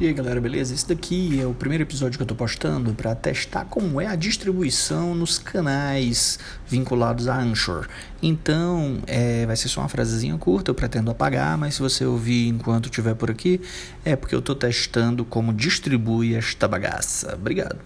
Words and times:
E 0.00 0.06
aí 0.08 0.12
galera, 0.12 0.40
beleza? 0.40 0.74
Esse 0.74 0.88
daqui 0.88 1.40
é 1.40 1.46
o 1.46 1.54
primeiro 1.54 1.84
episódio 1.84 2.18
que 2.18 2.22
eu 2.22 2.26
tô 2.26 2.34
postando 2.34 2.92
para 2.94 3.14
testar 3.14 3.66
como 3.66 4.00
é 4.00 4.06
a 4.06 4.16
distribuição 4.16 5.14
nos 5.14 5.38
canais 5.38 6.38
vinculados 6.66 7.28
a 7.28 7.38
Anchor. 7.38 7.86
Então, 8.20 8.98
é, 9.06 9.46
vai 9.46 9.54
ser 9.54 9.68
só 9.68 9.80
uma 9.80 9.88
frasezinha 9.88 10.36
curta, 10.38 10.70
eu 10.70 10.74
pretendo 10.74 11.10
apagar, 11.10 11.56
mas 11.56 11.74
se 11.74 11.82
você 11.82 12.04
ouvir 12.04 12.48
enquanto 12.48 12.86
estiver 12.86 13.14
por 13.14 13.30
aqui, 13.30 13.60
é 14.04 14.16
porque 14.16 14.34
eu 14.34 14.42
tô 14.42 14.54
testando 14.54 15.24
como 15.24 15.52
distribui 15.52 16.34
esta 16.34 16.66
bagaça. 16.66 17.34
Obrigado. 17.34 17.78